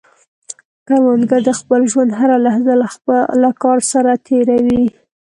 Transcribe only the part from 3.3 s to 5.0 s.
له کار سره تېر وي